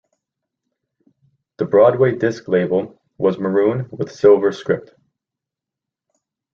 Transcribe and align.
The 1.57 1.65
Broadway 1.65 2.15
disc 2.15 2.47
label 2.47 2.99
was 3.19 3.37
maroon 3.37 3.87
with 3.91 4.11
silver 4.11 4.51
script. 4.51 4.95